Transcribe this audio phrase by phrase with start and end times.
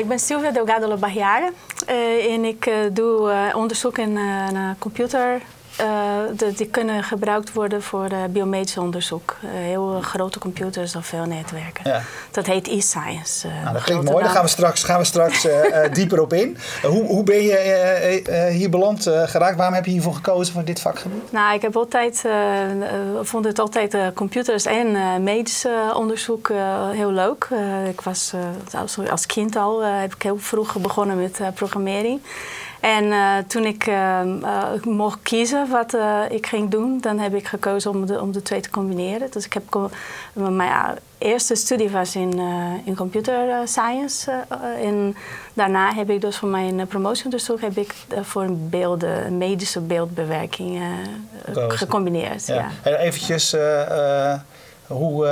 [0.00, 1.50] ik ben Silvia Delgado Labarriara
[2.28, 4.18] en ik doe onderzoek in
[4.78, 5.42] computer
[5.80, 9.36] uh, die kunnen gebruikt worden voor uh, biomedisch onderzoek.
[9.44, 11.90] Uh, heel grote computers of veel netwerken.
[11.90, 12.02] Ja.
[12.30, 13.48] Dat heet e-science.
[13.62, 14.24] nou, dat klinkt mooi.
[14.24, 15.46] Daar gaan we straks, gaan we straks
[15.92, 16.56] dieper op in.
[16.82, 19.56] hoe, hoe ben je hier beland geraakt?
[19.56, 21.32] Waarom heb je hiervoor gekozen voor dit vakgebied?
[21.32, 22.24] Nou, ik heb altijd,
[23.22, 26.50] vond het altijd computers en medisch onderzoek
[26.92, 27.48] heel leuk.
[27.88, 28.32] ik was
[29.10, 32.20] als kind al, heb ik heel vroeg begonnen met programmering.
[32.80, 35.96] En uh, toen ik uh, uh, mocht kiezen wat
[36.30, 39.30] ik ging doen, dan heb ik gekozen om de, om de twee te combineren.
[39.30, 39.90] Dus ik heb
[40.32, 42.40] mijn eerste studie was in,
[42.84, 44.30] in computer science.
[44.82, 45.16] en
[45.54, 50.82] daarna heb ik dus voor mijn promotieonderzoek heb ik voor beelden, medische beeldbewerking
[51.68, 52.46] gecombineerd.
[52.46, 52.70] Ja.
[52.84, 52.96] Ja.
[52.96, 53.56] Eventjes
[54.86, 55.26] hoe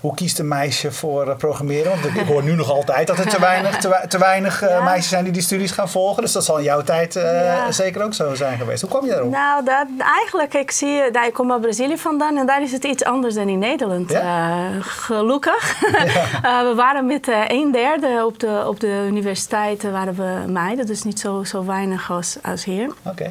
[0.00, 1.90] hoe kiest een meisje voor eh, programmeren?
[1.90, 3.76] Want ik hoor nu nog altijd dat er te weinig,
[4.08, 6.22] te, weinig uh, meisjes zijn die die studies gaan volgen.
[6.22, 8.80] Dus dat zal in jouw tijd uh, zeker ook zo zijn geweest.
[8.80, 9.30] Hoe kwam je daarop?
[9.30, 12.84] Nou, dat, eigenlijk, ik zie, nou, ik kom uit Brazilië vandaan en daar is het
[12.84, 14.10] iets anders dan in Nederland.
[14.10, 14.70] Ja?
[14.80, 15.80] gelukkig.
[16.68, 21.20] we waren met een derde op de, op de universiteit waren we meiden, dus niet
[21.20, 22.90] zo, zo weinig als, als hier.
[23.02, 23.30] Oké.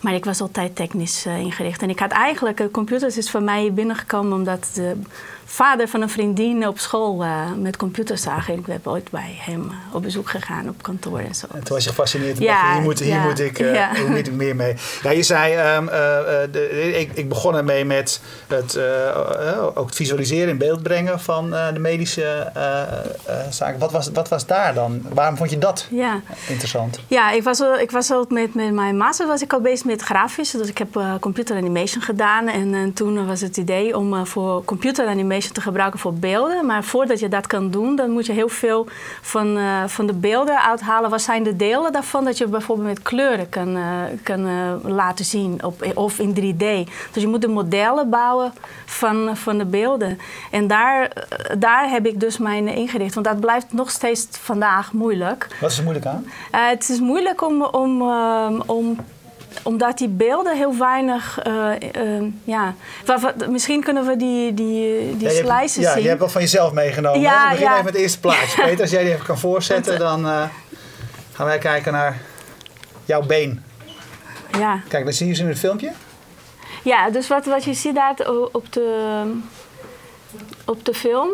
[0.00, 1.82] Maar ik was altijd technisch ingericht.
[1.82, 4.96] En ik had eigenlijk, computers is voor mij binnengekomen omdat de
[5.52, 8.54] vader van een vriendin op school uh, met computers zagen.
[8.54, 11.46] Ik ben ooit bij hem uh, op bezoek gegaan op kantoor en zo.
[11.54, 13.94] En toen was je gefascineerd en ja, hier, moet, hier, moet ik, uh, ja.
[13.94, 14.74] hier moet ik meer mee.
[15.02, 15.86] Ja, je zei, um,
[16.52, 18.78] de, ik, ik, begon ermee met het,
[19.74, 22.52] ook het visualiseren in beeld brengen van de medische
[23.50, 23.78] zaken.
[23.78, 25.02] Wat was, wat was daar dan?
[25.12, 26.20] Waarom vond je dat ja.
[26.48, 27.00] interessant?
[27.06, 30.02] Ja, ik was, ik was al met, met mijn master was ik al bezig met
[30.02, 30.50] grafisch.
[30.50, 32.48] Dus ik heb computer animation gedaan.
[32.48, 36.66] En toen was het idee om voor computer animation te gebruiken voor beelden.
[36.66, 38.86] Maar voordat je dat kan doen, dan moet je heel veel
[39.20, 41.10] van, uh, van de beelden uithalen.
[41.10, 43.84] Wat zijn de delen daarvan dat je bijvoorbeeld met kleuren kan, uh,
[44.22, 46.90] kan uh, laten zien op, of in 3D.
[47.12, 48.52] Dus je moet de modellen bouwen
[48.84, 50.18] van, van de beelden.
[50.50, 51.12] En daar,
[51.58, 53.14] daar heb ik dus mijn ingericht.
[53.14, 55.56] Want dat blijft nog steeds vandaag moeilijk.
[55.60, 56.26] Wat is er moeilijk aan?
[56.50, 58.02] het is moeilijk om, om,
[58.66, 58.96] om
[59.62, 61.46] omdat die beelden heel weinig.
[61.46, 62.74] Uh, uh, ja.
[63.48, 65.98] Misschien kunnen we die, die, die ja, slices ja, zien.
[65.98, 67.20] Ja, je hebt wel van jezelf meegenomen.
[67.20, 68.62] Ja, We beginnen even met het eerste plaatje.
[68.64, 70.42] Peter, als jij die even kan voorzetten, dan uh,
[71.32, 72.20] gaan wij kijken naar
[73.04, 73.64] jouw been.
[74.58, 74.80] Ja.
[74.88, 75.92] Kijk, dan zie je ze in het filmpje.
[76.82, 79.24] Ja, dus wat, wat je ziet daar op de,
[80.64, 81.30] op de film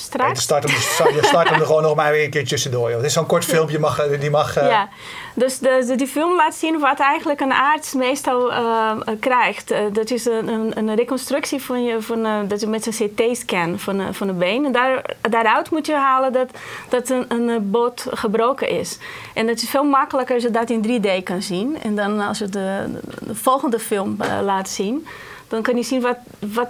[0.00, 0.74] start hem,
[1.14, 2.88] je start hem er gewoon nog maar weer een keer tussendoor.
[2.88, 2.96] Joh.
[2.96, 4.58] Het is zo'n kort filmpje, mag, eh, die mag...
[4.58, 4.68] Uh...
[4.68, 4.88] Ja,
[5.34, 8.90] dus de, die film laat zien wat eigenlijk een arts meestal uh,
[9.20, 9.72] krijgt.
[9.72, 13.78] Uh, dat is een, een, een, reconstructie van je, van, dat je met een CT-scan
[13.78, 14.64] van, van een been.
[14.64, 16.50] En daar, daaruit moet je halen dat,
[16.88, 18.98] dat een, een bot gebroken is.
[19.34, 21.82] En het is veel makkelijker als je dat in 3D kan zien.
[21.82, 22.84] En dan als je de,
[23.20, 25.06] de volgende film laat zien...
[25.48, 26.68] dan kan je zien wat, wat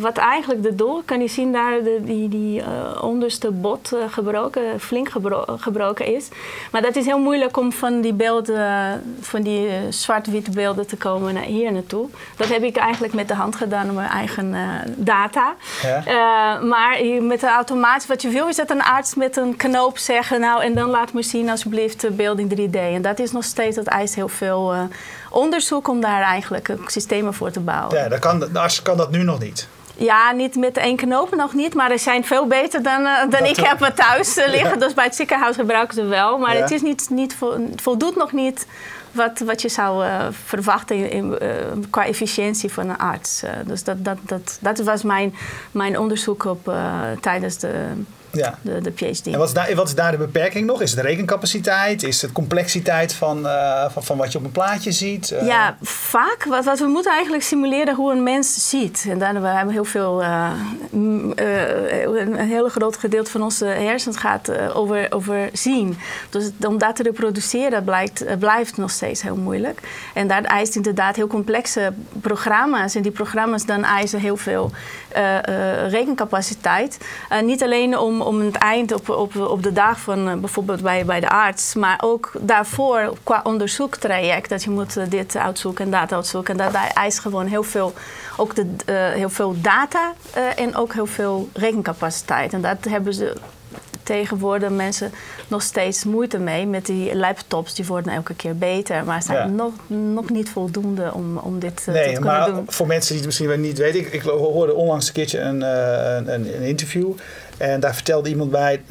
[0.00, 2.66] wat eigenlijk de doel, kan je zien daar de, die, die uh,
[3.02, 6.28] onderste bot uh, gebroken, flink gebro gebroken is.
[6.70, 10.96] Maar dat is heel moeilijk om van die beelden, van die uh, zwart-witte beelden te
[10.96, 12.08] komen naar hier naartoe.
[12.36, 14.54] Dat heb ik eigenlijk met de hand gedaan op mijn eigen
[14.96, 15.54] data.
[15.82, 16.58] Ja.
[16.58, 20.40] maar met de automaat, wat je wil is dat een arts met een knoop zeggen,
[20.40, 22.76] nou en dan laat me zien alsjeblieft beeld in 3D.
[22.76, 24.74] En dat is nog steeds, dat eist heel veel
[25.30, 27.96] onderzoek om daar eigenlijk systemen voor te bouwen.
[27.96, 29.68] Ja, dat kan, de arts kan dat nu nog niet.
[29.96, 33.44] Ja, niet met één knoop nog niet, maar er zijn veel beter dan, uh, dan
[33.44, 34.78] ik heb thuis uh, liggen.
[34.78, 36.38] Dus bij het ziekenhuis gebruiken ze wel.
[36.38, 37.36] Maar het is niet, niet
[37.76, 38.66] voldoet nog niet
[39.12, 41.38] wat, wat je zou uh, verwachten in,
[41.90, 43.42] qua efficiëntie van een arts.
[43.66, 45.34] dus dat, dat, dat, dat was mijn,
[45.70, 46.72] mijn onderzoek op,
[47.20, 48.58] tijdens de ja.
[48.62, 49.26] de, de PhD.
[49.26, 50.82] En wat is, daar, wat is daar de beperking nog?
[50.82, 52.02] Is het rekencapaciteit?
[52.02, 55.30] Is het complexiteit van, uh, van, van wat je op een plaatje ziet?
[55.30, 55.46] Uh...
[55.46, 56.44] Ja, vaak.
[56.44, 59.06] Wat, wat we moeten eigenlijk simuleren hoe een mens ziet.
[59.08, 60.50] En daar we hebben heel veel, uh,
[60.92, 65.98] een heel groot gedeelte van onze hersens gaat over, over zien.
[66.30, 69.80] Dus om dat te reproduceren blijkt, blijft nog steeds heel moeilijk.
[70.14, 72.94] En dat eist inderdaad heel complexe programma's.
[72.94, 74.70] En die programma's dan eisen heel veel
[75.88, 76.98] rekencapaciteit.
[77.42, 81.04] niet alleen om om het eind op, op, op de dag van uh, bijvoorbeeld bij,
[81.04, 85.90] bij de arts, maar ook daarvoor qua onderzoektraject, dat je moet uh, dit uitzoeken en
[85.90, 86.58] dat uitzoeken.
[86.58, 87.92] En dat eist gewoon heel veel,
[88.36, 90.12] ook de, uh, heel veel data
[90.56, 92.52] en ook heel veel rekencapaciteit.
[92.52, 93.36] En dat hebben ze
[94.02, 95.12] tegenwoordig mensen
[95.48, 96.66] nog steeds moeite mee.
[96.66, 99.04] Met die laptops, die worden elke keer beter.
[99.04, 103.08] Maar zijn nog, nog niet voldoende om, om dit nee, te kunnen maar Voor mensen
[103.08, 104.00] die het misschien wel niet weten.
[104.00, 107.12] Ik, ik hoorde onlangs een keertje een, een, een interview.
[107.58, 108.82] En daar vertelde iemand bij,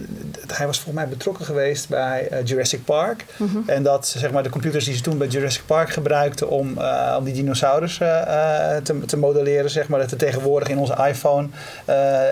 [0.48, 3.26] hij was volgens mij betrokken geweest bij uh, Jurassic Park.
[3.38, 3.58] Mhm.
[3.66, 7.16] En dat zeg maar, de computers die ze toen bij Jurassic Park gebruikten om, uh,
[7.18, 8.08] om die dinosaurus uh,
[8.84, 11.48] te, te, modelleren, zeg maar, dat er tegenwoordig in onze iPhone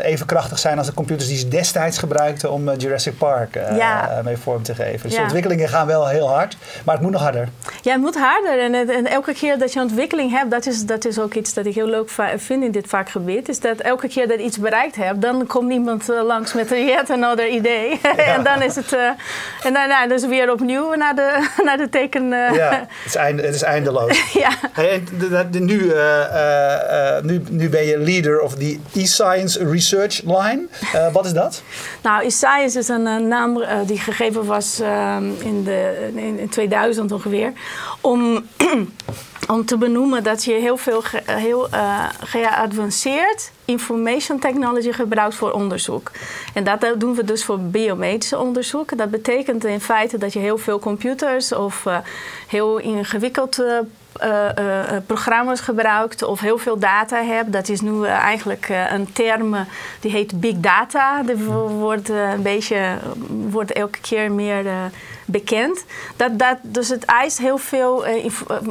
[0.04, 3.60] even krachtig zijn als de computers die ze destijds gebruikten om Jurassic Park
[4.24, 5.10] mee vorm te geven.
[5.10, 7.48] Dus de ontwikkelingen gaan wel heel hard, maar het moet nog harder.
[7.82, 8.60] Ja, het moet harder.
[8.60, 11.66] En, en elke keer dat je ontwikkeling hebt, dat is, dat is ook iets dat
[11.66, 14.96] ik heel leuk vind in dit vakgebied, is dat elke keer dat je iets bereikt
[14.96, 18.00] hebt, dan komt iemand langs met een yet another idee.
[18.34, 18.94] en dan is het.
[18.94, 19.08] Uh,
[19.64, 22.24] en dan nou, dus weer opnieuw naar de, naar de teken.
[22.24, 24.32] Uh, ja, het is, einde, het is eindeloos.
[24.44, 24.50] ja.
[24.74, 30.68] en de, de, nu, uh, nu, nu ben je leader of the e-science research line.
[31.12, 31.64] wat is dat?
[32.02, 34.80] Nou, e-science is een naam die gegeven was
[35.40, 37.54] in, de, in 2000 ongeveer.
[38.02, 38.46] Om.
[39.48, 46.12] om te benoemen dat je heel veel heel, uh, geavanceerd information technology gebruikt voor onderzoek.
[46.54, 48.98] En dat doen we dus voor biomedische onderzoek.
[48.98, 51.98] Dat betekent in feite dat je heel veel computers of uh,
[52.48, 53.86] heel ingewikkelde
[54.24, 57.54] uh, programma's gebruikt of heel veel data hebt.
[57.54, 59.56] Dat is nu eigenlijk een term
[60.00, 61.24] die heet big data.
[61.24, 62.98] Die wordt een beetje
[63.50, 64.66] wordt elke keer meer
[65.26, 65.86] bekend.
[66.16, 68.06] Dat, dat, dus het eist heel veel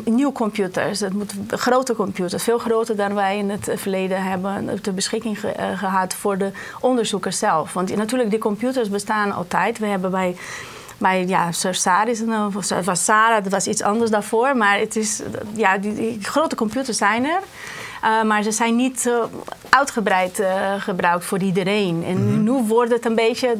[0.05, 1.00] nieuwe computers.
[1.00, 5.38] Het moet grote computers, veel groter dan wij in het verleden hebben ter beschikking
[5.76, 6.50] gehad voor de
[6.81, 7.73] onderzoekers zelf.
[7.73, 9.79] Want natuurlijk, die computers bestaan altijd.
[9.79, 10.37] We hebben bij
[11.00, 12.23] bij ja, Sarsaris
[12.56, 14.56] of was Sarah, dat was iets anders daarvoor.
[14.56, 15.23] Maar het is,
[15.55, 17.41] ja, die, grote computers zijn er.
[18.05, 19.14] Uh, maar ze zijn niet uh,
[19.69, 22.05] uitgebreid uh, gebruikt voor iedereen.
[22.05, 22.43] En mm -hmm.
[22.43, 23.56] nu wordt het een beetje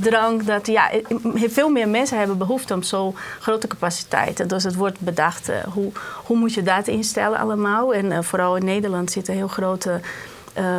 [0.00, 0.90] drang dat ja,
[1.34, 4.48] veel meer mensen hebben behoefte om zo'n grote capaciteiten.
[4.48, 5.92] Dus het wordt bedacht hoe,
[6.24, 7.94] hoe moet je dat instellen allemaal.
[7.94, 10.00] En vooral in Nederland zitten heel grote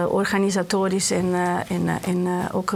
[0.08, 1.34] organisatorische en,
[1.68, 2.74] en, en ook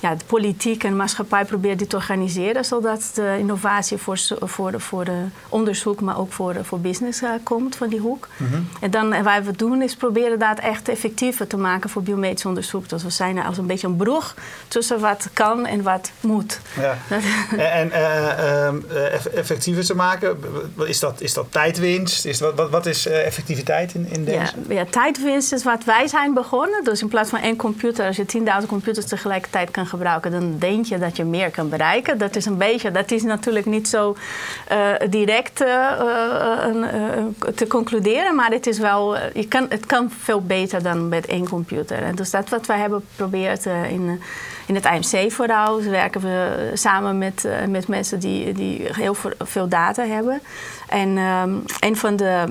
[0.00, 5.04] ja, de politiek en maatschappij probeert dit te organiseren, zodat de innovatie voor, voor, voor
[5.04, 8.28] de onderzoek, maar ook voor, voor business uh, komt van die hoek.
[8.36, 8.60] Mhm.
[8.80, 12.44] En dan en wat we doen is proberen dat echt effectiever te maken voor biomedisch
[12.44, 12.88] onderzoek.
[12.88, 14.36] Dus we zijn als een beetje een brug
[14.68, 16.60] tussen wat kan en wat moet.
[16.80, 16.96] Ja.
[17.80, 20.38] en uh, effectiever te maken,
[20.86, 22.24] is dat, is dat tijdwinst?
[22.24, 24.38] Is, wat, wat is effectiviteit in, in deze?
[24.68, 26.84] Ja, ja, tijdwinst is wat wij zijn begonnen.
[26.84, 28.24] Dus in plaats van één computer, als je
[28.60, 32.18] 10.000 computers tegelijkertijd kan gebruiken, dan denk je dat je meer kan bereiken.
[32.18, 34.16] Dat is een beetje, dat is natuurlijk niet zo
[34.72, 35.90] uh, direct uh,
[36.66, 41.26] uh, te concluderen, maar het is wel, je kan, het kan veel beter dan met
[41.26, 42.02] één computer.
[42.02, 44.20] En dus dat wat wij hebben geprobeerd in,
[44.66, 45.76] in het IMC vooral.
[45.76, 50.40] Dus werken we samen met, met mensen die, die heel veel data hebben.
[50.88, 52.44] En um, een van de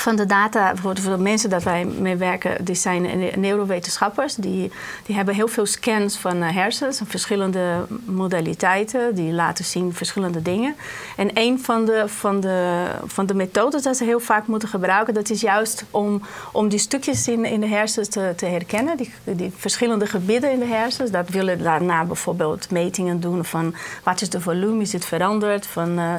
[0.00, 4.34] van de data, voor de, mensen dat wij mee werken, die zijn neurowetenschappers.
[4.34, 4.72] Die,
[5.06, 10.74] die hebben heel veel scans van eh, hersens, verschillende modaliteiten, die laten zien verschillende dingen.
[11.16, 15.14] En een van de, van de, van de methodes dat ze heel vaak moeten gebruiken,
[15.14, 16.22] dat is juist om,
[16.52, 20.58] om die stukjes in, in de hersens te, te herkennen, die, die verschillende gebieden in
[20.58, 21.10] de hersens.
[21.10, 25.98] Dat willen daarna bijvoorbeeld metingen doen van wat is de volume, is het veranderd, van
[25.98, 26.14] uh,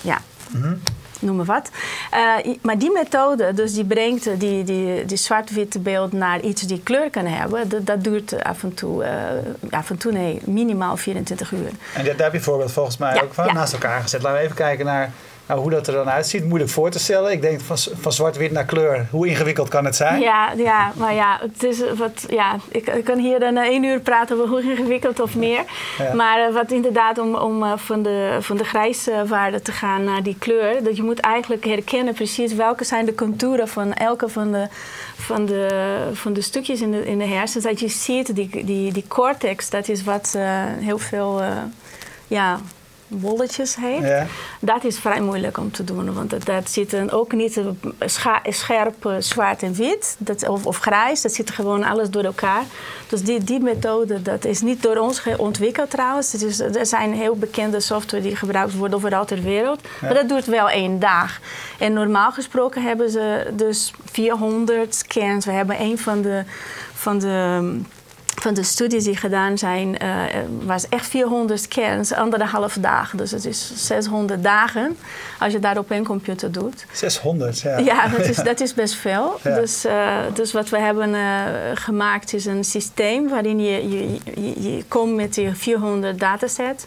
[0.00, 0.20] ja.
[0.50, 0.80] Mm
[1.20, 1.70] noem maar wat.
[2.14, 6.80] Uh, maar die methode, dus die brengt die, die, die zwart-witte beeld naar iets die
[6.82, 9.10] kleur kan hebben, dat, dat duurt af en toe, uh,
[9.70, 11.70] af en toe nee, minimaal 24 uur.
[11.94, 14.22] En daar heb je voorbeeld volgens mij ook van naast elkaar gezet.
[14.22, 15.12] Laten we even kijken naar
[15.46, 17.32] nou, hoe dat er dan uitziet, moeilijk voor te stellen.
[17.32, 19.06] Ik denk van, van zwart-wit naar kleur.
[19.10, 20.20] Hoe ingewikkeld kan het zijn?
[20.20, 24.00] Ja, ja maar ja, het is wat, ja ik, ik kan hier dan één uur
[24.00, 25.64] praten over hoe ingewikkeld of meer.
[26.14, 30.22] Maar uh, wat inderdaad om, om uh, van, de, van de grijswaarde te gaan naar
[30.22, 30.82] die kleur.
[30.82, 34.68] Dat je moet eigenlijk herkennen precies welke zijn de contouren van elke van de,
[35.16, 35.68] van de,
[36.12, 37.64] van de stukjes in de, in de hersens.
[37.64, 41.42] Dat je ziet, die, die, die cortex, dat is wat uh, heel veel...
[42.28, 42.60] ja,
[43.08, 44.06] wolletjes heeft.
[44.06, 44.26] Ja.
[44.60, 47.60] Dat is vrij moeilijk om te doen, want dat, zit ook niet
[48.46, 51.22] scherp zwart en wit dat, of, of grijs.
[51.22, 52.62] Dat zit gewoon alles door elkaar.
[53.08, 56.32] Dus die, die methode dat is niet door ons ontwikkeld trouwens.
[56.32, 59.80] Het is, er zijn heel bekende software die gebruikt wordt overal ter wereld.
[60.00, 61.40] Maar dat duurt wel één dag.
[61.78, 65.44] En normaal gesproken hebben ze dus 400 scans.
[65.44, 66.42] We hebben een van de,
[66.94, 67.80] van de
[68.40, 70.22] van de studies die gedaan zijn, uh,
[70.64, 73.18] was echt 400 scans, anderhalf dagen.
[73.18, 74.96] Dus het is 600 dagen
[75.38, 76.86] als je dat op een computer doet.
[76.92, 77.78] 600, ja.
[77.78, 79.40] Ja, dat is, dat is best veel.
[79.42, 84.62] Dus, uh, dus wat we hebben uh, gemaakt is een systeem waarin je, je, je,
[84.62, 86.84] je komt met die 400 datasets.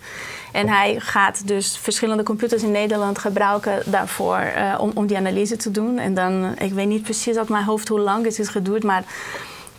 [0.51, 4.41] En hij gaat dus verschillende computers in Nederland gebruiken daarvoor
[4.79, 5.99] om, om die analyse te doen.
[5.99, 9.03] En dan, ik weet niet precies uit mijn hoofd hoe lang het is geduurd, maar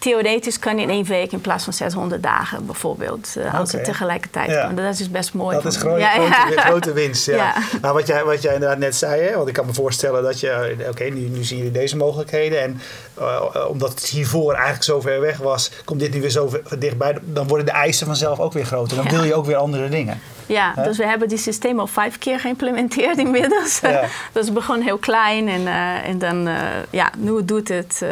[0.01, 3.35] theoretisch kan in één week in plaats van 600 dagen bijvoorbeeld.
[3.39, 4.75] Uh, als het tegelijkertijd kan.
[4.75, 5.57] Dat is best mooi.
[5.57, 7.27] Dat is grote, ja, grote, grote, winst.
[7.27, 7.55] Ja.
[7.83, 10.41] Nou, wat, jij, wat jij inderdaad net zei, hè, want ik kan me voorstellen dat
[10.41, 12.63] je, oké, nu, nu zie je deze mogelijkheden.
[12.63, 12.81] En
[13.19, 17.19] uh, omdat het hiervoor eigenlijk zo ver weg was, komt dit nu weer zo dichtbij.
[17.23, 18.97] Dan worden de eisen vanzelf ook weer groter.
[18.97, 20.21] Dan wil je ook weer andere dingen.
[20.51, 23.81] Ja, dus we hebben die systeem al vijf keer geïmplementeerd inmiddels.
[23.81, 24.01] Ja.
[24.33, 26.55] dus het begon heel klein en, uh, en dan, uh,
[26.91, 28.01] ja, nu doet het.
[28.03, 28.11] Uh,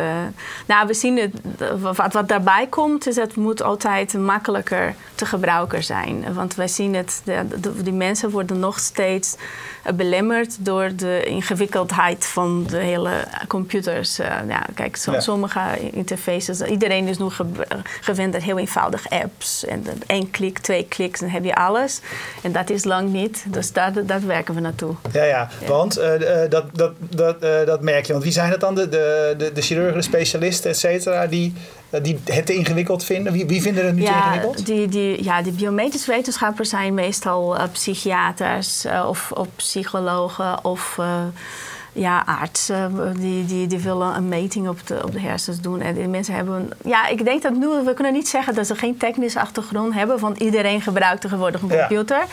[0.66, 1.32] nou, we zien het,
[1.80, 6.34] wat, wat daarbij komt, is dat het moet altijd makkelijker te gebruiken zijn.
[6.34, 9.36] Want wij zien het, de, de, die mensen worden nog steeds
[9.94, 14.16] belemmerd door de ingewikkeldheid van de hele computers.
[14.16, 15.60] Ja, kijk, so, sommige
[15.92, 17.26] interfaces, iedereen is nu
[18.00, 19.64] gewend aan heel eenvoudig apps.
[19.64, 22.00] En één klik, twee kliks, dan heb je alles.
[22.42, 23.92] En dat is lang niet, dus daar,
[24.26, 24.94] werken we naartoe.
[25.12, 26.04] Ja, ja, want uh,
[26.48, 28.12] dat, dat, dat, dat merk je.
[28.12, 28.74] Want wie zijn het dan?
[28.74, 31.54] De, de, de chirurgen, de specialisten, et cetera, die
[32.02, 33.32] die het te ingewikkeld vinden?
[33.32, 34.66] Wie, wie vinden het niet ja, ingewikkeld?
[34.66, 40.98] Die, die, ja, die biomedische wetenschappers zijn meestal psychiaters of, of psychologen of
[41.98, 45.80] ja, artsen die, die, die willen een meting op de, op de hersens doen.
[45.80, 46.70] En die mensen hebben.
[46.84, 47.66] Ja, ik denk dat nu.
[47.84, 51.68] We kunnen niet zeggen dat ze geen technische achtergrond hebben, want iedereen gebruikt tegenwoordig een
[51.68, 52.24] computer.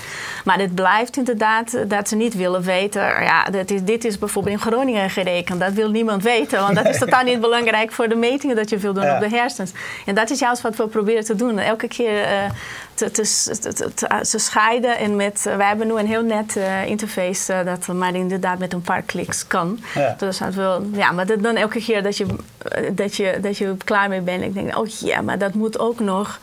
[0.43, 3.01] Maar het blijft inderdaad dat ze niet willen weten.
[3.01, 5.60] Ja, dit is, dit is bijvoorbeeld in Groningen gerekend.
[5.60, 8.77] Dat wil niemand weten, want dat is totaal niet belangrijk voor de metingen dat je
[8.77, 9.72] wil doen op de hersens.
[10.05, 11.60] En dat is juist wat we proberen te doen.
[11.60, 12.50] Elke keer uh,
[12.95, 14.97] te, te, te, scheiden.
[14.97, 18.73] En met, uh, wij hebben nu een heel net uh, interface dat maar inderdaad met
[18.73, 19.79] een paar kliks kan.
[19.93, 20.15] Ja.
[20.17, 22.25] Dus dat wil, ja, maar dat, dan elke keer dat je,
[22.91, 25.99] dat, je, dat je klaar mee bent, ik denk, oh ja, maar dat moet ook
[25.99, 26.39] nog.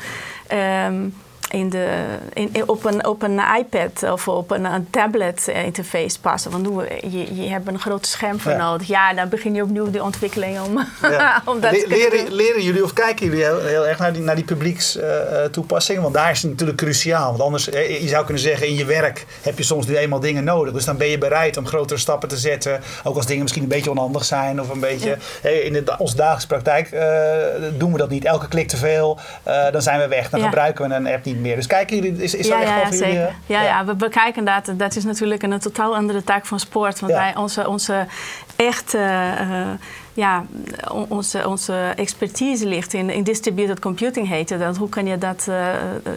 [0.87, 1.14] Um,
[1.52, 6.50] in de, in, op, een, op een iPad of op een, een tablet interface passen.
[6.50, 6.68] Want
[7.11, 8.87] je, je hebt een groot scherm voor nodig.
[8.87, 11.42] Ja, dan begin je opnieuw de ontwikkeling om, ja.
[11.50, 14.35] om dat Le leren, leren jullie of kijken jullie heel, heel erg naar die, naar
[14.35, 16.00] die publiekstoepassingen?
[16.00, 17.28] Uh, want daar is het natuurlijk cruciaal.
[17.28, 20.44] Want anders, je zou kunnen zeggen, in je werk heb je soms nu eenmaal dingen
[20.44, 20.73] nodig.
[20.73, 22.80] Dus dan ben je bereid om grotere stappen te zetten.
[23.04, 25.18] Ook als dingen misschien een beetje onhandig zijn of een beetje...
[25.42, 25.49] Ja.
[25.49, 27.00] in de, onze dagelijkse praktijk uh,
[27.78, 28.25] doen we dat niet.
[28.25, 29.18] Elke klik te veel,
[29.49, 30.30] uh, dan zijn we weg.
[30.30, 31.57] Dan gebruiken we een app niet meer.
[31.57, 33.13] Dus kijken jullie, is, is ja, dat echt ja, ja, zeker.
[33.13, 34.73] Jullie, ja, ja, we bekijken dat.
[34.77, 37.01] Dat is natuurlijk een, totaal andere taak van sport.
[37.01, 38.07] Want wij, onze, onze
[38.57, 38.99] echte...
[38.99, 39.71] Uh,
[40.15, 40.45] ja,
[41.09, 44.77] onze, onze expertise ligt in, in distributed computing heet het.
[44.77, 45.69] hoe kan je dat uh,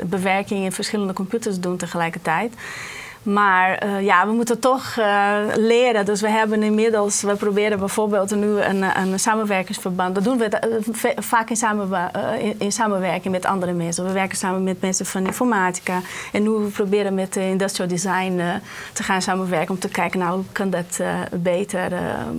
[0.05, 2.53] bewerking in verschillende computers doen tegelijkertijd?
[3.25, 6.05] Maar uh, ja, we moeten toch uh, leren.
[6.05, 10.15] Dus we hebben inmiddels, we proberen bijvoorbeeld nu een, een samenwerkingsverband.
[10.15, 10.49] Dat doen we
[11.03, 14.05] uh, vaak in, samen, in, in, samenwerking met andere mensen.
[14.05, 16.01] We werken samen met mensen van informatica.
[16.31, 18.41] En nu we proberen met industrial design
[18.93, 20.99] te gaan samenwerken om te kijken, nou, hoe kan dat
[21.31, 21.93] beter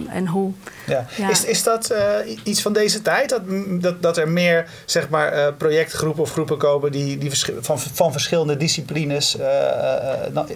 [0.09, 0.53] en hoe.
[0.87, 1.07] Ja.
[1.17, 1.29] ja.
[1.29, 1.95] Is, is dat
[2.43, 3.29] iets van deze tijd?
[3.29, 8.13] Dat, dat, dat er meer zeg maar, projectgroepen of groepen komen die, die van, van
[8.13, 9.37] verschillende disciplines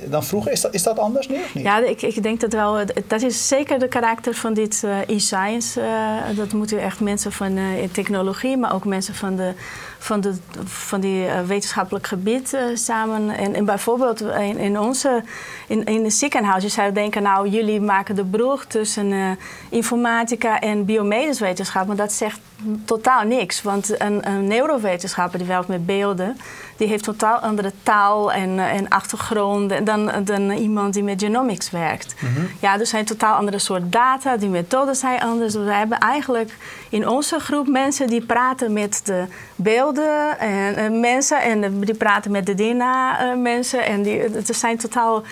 [0.09, 0.53] dan, dan vroeger.
[0.53, 1.65] Is dat, is dat anders nu niet?
[1.65, 2.79] Ja, ik, ik denk dat wel.
[3.07, 5.81] Dat is zeker de karakter van dit uh, e-science.
[5.81, 7.59] Uh, dat moeten echt mensen van
[7.93, 9.53] technologie, maar ook mensen van, de,
[10.03, 13.31] van, de, van die wetenschappelijk gebied samen.
[13.31, 15.23] En, en bijvoorbeeld in, in onze
[15.67, 19.39] in, in het ziekenhuis, je zou denken, nou, jullie maken de brug tussen
[19.69, 21.87] informatica en biomedisch wetenschap.
[21.87, 22.41] Maar dat zegt
[22.85, 23.63] totaal niks.
[23.63, 26.37] Want een, een neurowetenschapper die werkt met beelden
[26.81, 31.71] die heeft totaal andere taal en, eh, en achtergrond dan, dan iemand die met genomics
[31.71, 32.15] werkt.
[32.21, 35.53] Mm Ja, dus zijn totaal andere soort data, die methoden zijn anders.
[35.53, 36.57] Dus we hebben eigenlijk
[36.91, 39.25] in onze groep mensen die praten met de
[39.57, 43.85] beelden en, en mensen en die praten met de DNA-mensen.
[43.85, 45.23] En die, het zijn totaal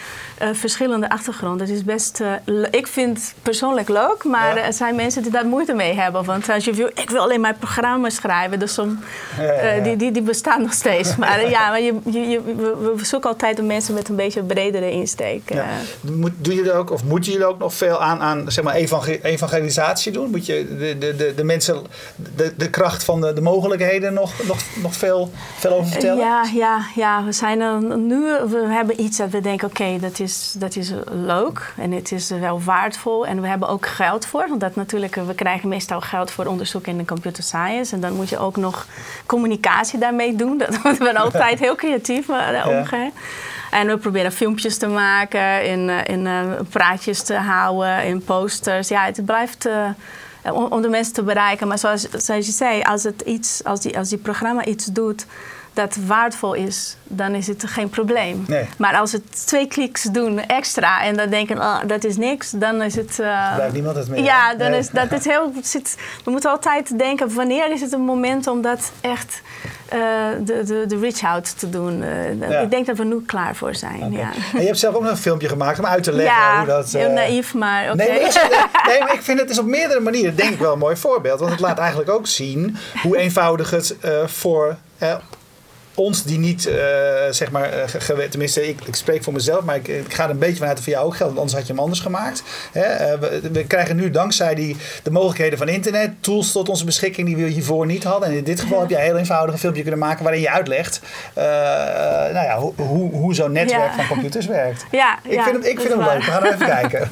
[0.42, 1.66] uh, verschillende achtergronden.
[1.66, 5.46] Het is best, uh, ik vind het persoonlijk leuk, maar er zijn mensen die daar
[5.46, 6.24] moeite mee hebben.
[6.24, 8.84] Want als je wil, ik wil alleen maar programma's schrijven, dus uh,
[9.82, 11.16] die, die, die bestaan nog steeds.
[11.18, 12.40] Maar ja, maar je, je,
[12.96, 15.52] we zoeken altijd mensen met een beetje bredere insteek.
[15.52, 15.66] Ja.
[16.00, 18.74] Moet, doe je ook, of moeten jullie ook nog veel aan, aan zeg maar
[19.22, 20.30] evangelisatie doen?
[20.30, 21.87] Moet je de, de, de, de mensen,
[22.37, 26.25] de, de kracht van de, de mogelijkheden nog, nog, nog veel, veel over vertellen?
[26.25, 30.19] Ja, ja, ja, we zijn er nu, we hebben iets dat we denken, oké, dat,
[30.19, 33.26] is, dat is leuk en het is wel waardevol.
[33.26, 36.87] En we hebben ook geld voor, want dat natuurlijk, we krijgen meestal geld voor onderzoek
[36.87, 37.95] in de computer science.
[37.95, 38.87] En dan moet je ook nog
[39.26, 40.59] communicatie daarmee doen.
[40.59, 43.11] Dat we altijd heel creatief uh, omgaan.
[43.71, 48.88] En we proberen filmpjes te maken, in, uh, in uh, praatjes te houden, in posters.
[48.88, 49.69] Ja, het blijft
[50.52, 51.69] om, om, de mensen te bereiken.
[51.69, 55.26] Maar zoals, zoals je zei, als, het iets, als, die, als die programma iets doet
[55.78, 58.47] dat waardevol is, dan is het geen probleem.
[58.76, 62.82] Maar als het twee kliks doen extra en dan denken, oh, dat is niks, dan
[62.82, 63.18] is het...
[63.20, 64.23] Uh, Blijft niemand het mee.
[64.23, 65.52] Ja, dan is dat het heel...
[65.62, 69.42] Zit, we moeten altijd denken, wanneer is het een moment om dat echt
[69.94, 69.99] uh,
[70.40, 72.02] de, de, de reach-out te doen.
[72.02, 74.12] Uh, Ik denk dat we nu klaar voor zijn.
[74.12, 74.30] Ja.
[74.54, 76.66] En je hebt zelf ook nog een filmpje gemaakt om uit te leggen ja, hoe
[76.66, 76.92] dat...
[76.92, 77.97] heel naïef, maar oké.
[77.97, 78.20] Nee,
[78.87, 81.40] nee, maar ik vind het is op meerdere manieren denk ik wel een mooi voorbeeld.
[81.40, 84.76] Want het laat eigenlijk ook zien hoe eenvoudig het voor
[85.99, 86.75] ons die niet, uh,
[87.31, 90.38] zeg maar, uh, tenminste, ik, ik, spreek voor mezelf, maar ik, ik ga er een
[90.38, 92.43] beetje vanuit dat voor jou ook geldt, want anders had je hem anders gemaakt.
[92.73, 93.14] Hè?
[93.14, 97.26] Uh, we, we, krijgen nu dankzij die, de mogelijkheden van internet tools tot onze beschikking
[97.26, 98.28] die we hiervoor niet hadden.
[98.28, 100.50] En in dit geval heb je een heel eenvoudig een filmpje kunnen maken waarin je
[100.50, 101.00] uitlegt
[102.33, 104.87] nou ja, hoe, hoe, hoe zo'n netwerk van computers werkt.
[104.90, 106.25] Ja, ik vind hem, ik vind hem leuk.
[106.25, 107.09] We gaan even kijken.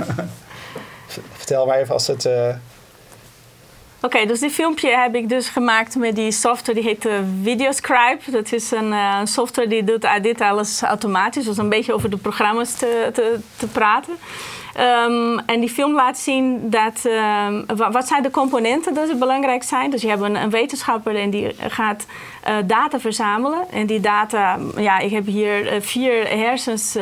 [1.33, 2.29] Vertel maar even als het.
[4.07, 7.09] Oké, dus die filmpje heb ik dus gemaakt met die software die heet
[7.43, 8.31] Videoscribe.
[8.31, 11.45] Dat is een uh, software die doet dit alles automatisch.
[11.45, 14.15] Dus een beetje over de programma's te, te, te praten.
[15.07, 19.91] Um, en die film laat zien dat, um, wat zijn de componenten die belangrijk zijn.
[19.91, 22.07] Dus je hebt een, een wetenschapper en die gaat
[22.49, 23.71] uh, data verzamelen.
[23.71, 26.97] En die data, ja, ik heb hier uh, vier hersens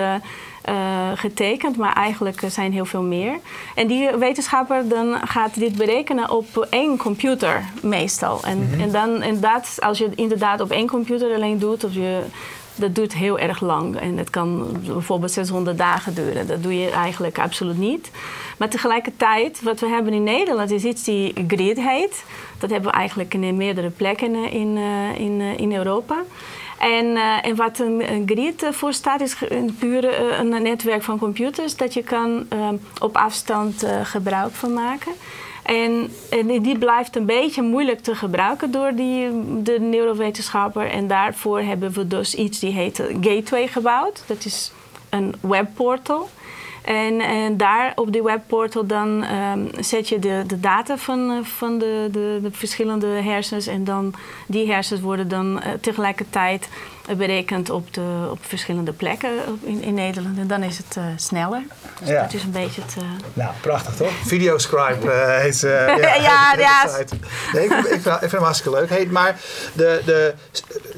[0.68, 3.38] uh, uh, getekend, maar eigenlijk zijn heel veel meer.
[3.75, 8.42] En die wetenschapper dan gaat dit berekenen op één computer meestal.
[8.42, 8.80] En, mm -hmm.
[8.80, 12.23] en dan inderdaad, als je het inderdaad op één computer alleen doet, of je
[12.76, 13.97] dat duurt heel erg lang.
[13.97, 16.47] En het kan bijvoorbeeld 600 dagen duren.
[16.47, 18.11] Dat doe je eigenlijk absoluut niet.
[18.59, 22.25] Maar tegelijkertijd, wat we hebben in Nederland is iets die grid heet.
[22.59, 26.16] Dat hebben we eigenlijk in meerdere plekken in, uh, in, in Europa.
[26.78, 31.19] En, uh, en wat een, grid voor staat, is een puur uh, een netwerk van
[31.19, 32.69] computers dat je kan uh,
[33.00, 35.12] op afstand gebruik van maken.
[35.62, 39.28] En, en, die blijft een beetje moeilijk te gebruiken door die,
[39.62, 40.90] de neurowetenschapper.
[40.90, 44.23] En daarvoor hebben we dus iets die heet Gateway gebouwd.
[44.26, 44.73] Dat is
[45.11, 46.28] een webportal.
[46.85, 51.79] En, en daar op die webportal dan um, zet je de, de data van, van
[51.79, 53.67] de, de, de, verschillende hersens.
[53.67, 54.14] En dan
[54.47, 56.69] die hersens worden dan uh, tegelijkertijd
[57.16, 59.30] berekend op, de, op verschillende plekken
[59.61, 60.38] in, in Nederland.
[60.38, 61.62] En dan is het uh, sneller.
[61.99, 62.23] Dus ja.
[62.23, 62.94] dat is een beetje het...
[62.99, 63.08] Uh...
[63.33, 64.12] Nou, prachtig toch?
[64.24, 66.87] Videoscribe uh, heet ja, ja, ja.
[67.52, 68.88] Nee, ik, ik, vind, ik vind hem hartstikke leuk.
[68.88, 69.40] Hey, maar
[69.72, 70.35] de, de,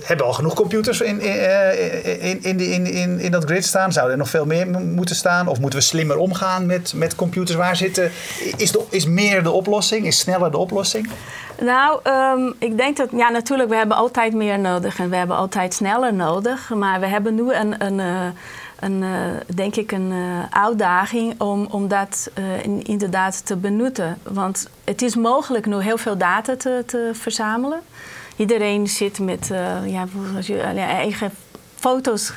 [0.03, 3.93] hebben al genoeg computers in, in, in, in, in, in dat grid staan?
[3.93, 5.49] Zouden er nog veel meer moeten staan?
[5.49, 7.57] Of moeten we slimmer omgaan met, met computers?
[7.57, 8.11] Waar zitten...
[8.57, 10.07] Is, de, is meer de oplossing?
[10.07, 11.11] Is sneller de oplossing?
[11.61, 15.37] Nou, um, ik denk dat, ja, natuurlijk, we hebben altijd meer nodig en we hebben
[15.37, 16.71] altijd sneller nodig.
[16.75, 18.27] Maar we hebben nu een, een, eh,
[18.81, 22.31] een, een denk ik, een uh, uitdaging om, om dat
[22.63, 24.19] in, inderdaad te benutten.
[24.23, 27.81] Want het is mogelijk nu heel veel data te, te verzamelen.
[28.37, 29.51] Iedereen zit met
[29.85, 30.07] ja,
[30.43, 31.31] je eigen
[31.87, 32.33] foto's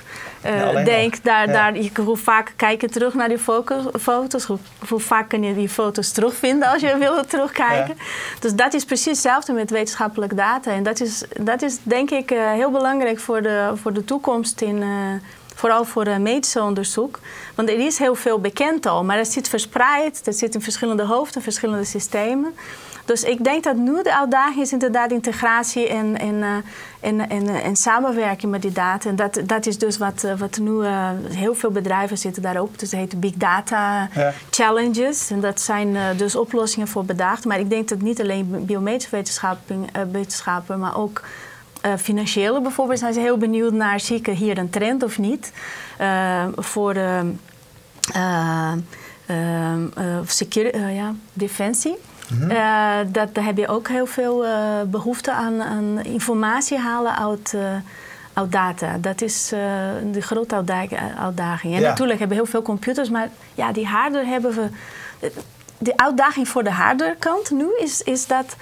[0.46, 1.54] uh, denk, daar, ja.
[1.54, 3.38] daar, je, hoe vaak kijk je terug naar die
[4.00, 4.58] foto's, hoe,
[4.90, 7.96] hoe, vaak kun je die foto's terugvinden als je wil terugkijken.
[7.98, 8.04] Ja.
[8.40, 10.72] Dus dat is precies hetzelfde met wetenschappelijke data.
[10.72, 14.62] En dat is, dat is denk ik uh, heel belangrijk voor de, voor de toekomst
[14.62, 14.88] in, uh,
[15.56, 17.20] vooral voor uh, medische onderzoek.
[17.56, 21.04] Want er is heel veel bekend al, maar dat zit verspreid, dat zit in verschillende
[21.04, 22.54] hoofden, verschillende systemen.
[23.10, 26.56] Dus ik denk dat nu de uitdaging is inderdaad integratie en, en, eh,
[27.00, 29.10] en, en, en samenwerking met die data.
[29.10, 32.80] En dat, dat is dus wat, eh, wat nu uh, heel veel bedrijven zitten daarop.
[32.80, 34.10] Dus het heet Big Data
[34.50, 35.30] Challenges.
[35.30, 37.46] En dat zijn uh, dus oplossingen voor bedacht.
[37.46, 39.24] Maar ik denk dat niet alleen biomedische
[40.12, 41.22] wetenschappen, maar ook
[41.86, 45.52] uh, financiële bijvoorbeeld zijn ze heel benieuwd naar zie ik hier een trend of niet.
[46.02, 47.22] Uh, voor uh,
[50.96, 51.98] ja, defensie.
[52.34, 52.48] Mm
[53.12, 54.52] dat, daar heb je ook heel veel uh,
[54.88, 57.62] behoefte aan, aan, informatie halen uit, uh,
[58.34, 58.98] uit data.
[58.98, 59.50] Dat is
[60.12, 60.64] de grote
[61.18, 61.76] uitdaging.
[61.76, 64.70] En natuurlijk hebben we heel veel computers, maar ja, die hardware hebben we.
[65.78, 68.56] De uitdaging voor de hardware kant nu is, is dat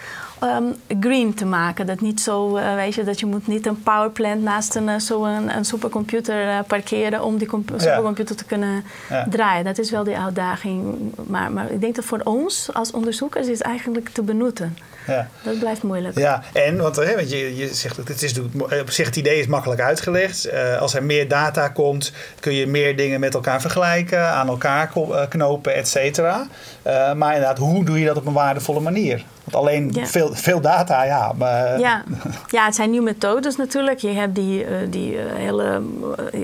[0.44, 1.86] um, green te maken.
[1.86, 5.00] Dat niet zo, uh, weet je, dat je moet niet een powerplant naast een, uh,
[5.00, 9.26] zo een, een supercomputer uh, parkeren om die supercomputer te kunnen ja.
[9.30, 9.66] draaien.
[9.66, 10.96] Dat is wel die uitdaging.
[11.28, 14.78] Maar, maar ik denk dat voor ons als onderzoekers is eigenlijk te benutten.
[15.08, 15.28] Ja.
[15.42, 16.18] Dat blijft moeilijk.
[16.18, 18.40] Ja, en want, hè, want je, je zegt dat het is
[18.82, 20.48] op zich het idee is makkelijk uitgelegd.
[20.54, 24.92] Uh, als er meer data komt, kun je meer dingen met elkaar vergelijken, aan elkaar
[25.30, 26.48] knopen, et cetera.
[26.88, 29.24] Uh, maar inderdaad, hoe doe je dat op een waardevolle manier?
[29.44, 30.06] Want alleen ja.
[30.06, 31.32] veel, veel data, ja.
[31.38, 31.80] Maar...
[31.80, 32.04] Ja.
[32.48, 34.00] ja, het zijn nieuwe methodes natuurlijk.
[34.00, 35.82] Je hebt die, die hele.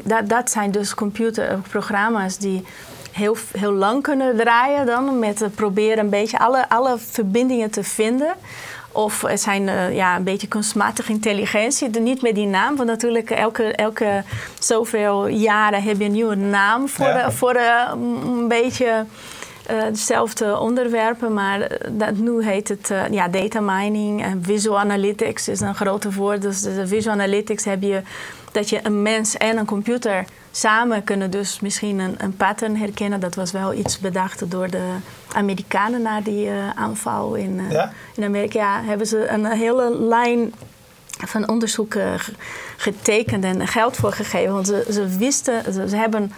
[0.03, 2.65] Dat, dat zijn dus computerprogramma's die
[3.13, 5.19] heel, heel lang kunnen draaien dan.
[5.19, 8.35] Met proberen een beetje alle, alle verbindingen te vinden
[8.91, 11.89] Of het zijn ja, een beetje kunstmatige intelligentie.
[11.89, 14.23] Niet met die naam, want natuurlijk elke, elke
[14.59, 19.05] zoveel jaren heb je een nieuwe naam voor, voor een beetje
[19.71, 24.79] uh, dezelfde onderwerpen, maar eh, dat, nu heet het uh, ja, data mining en visual
[24.79, 26.41] analytics is een grote woord.
[26.41, 28.01] Dus de visual analytics heb je
[28.51, 33.19] dat je een mens en een computer samen kunnen dus misschien een, een pattern herkennen.
[33.19, 34.95] Dat was wel iets bedacht door de
[35.33, 37.61] Amerikanen na die aanval in,
[38.15, 38.59] in Amerika.
[38.59, 40.53] Ja, hebben ze een hele lijn
[41.25, 41.95] van onderzoek
[42.77, 44.53] getekend en geld voor gegeven.
[44.53, 46.31] Want ze, ze wisten, ze, ze hebben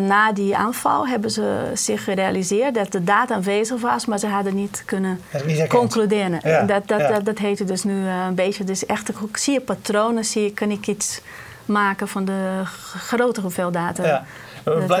[0.00, 4.54] na die aanval hebben ze zich gerealiseerd dat de data aanwezig was, maar ze hadden
[4.54, 5.20] niet kunnen
[5.68, 6.66] concluderen.
[6.66, 8.64] dat, dat, dat, dat heette dus nu eh, een beetje.
[8.64, 11.20] Dus echt, zie je patronen, zie je, kan ik iets
[11.66, 12.60] maken van de
[12.96, 14.06] grote hoeveelheid data.
[14.06, 14.24] Ja.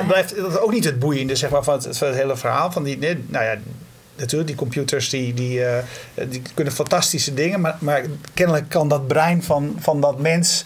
[0.06, 2.72] Blijft dat ook niet het boeiende zeg maar, van, het, van het hele verhaal?
[2.72, 3.56] Van die, nou ja,
[4.16, 5.68] natuurlijk, die computers die, die, uh,
[6.28, 8.02] die kunnen fantastische dingen, maar, maar
[8.34, 10.62] kennelijk kan dat brein van, van dat mens